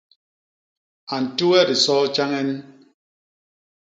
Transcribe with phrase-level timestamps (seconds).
[1.13, 2.49] A nti we disoo tjañen?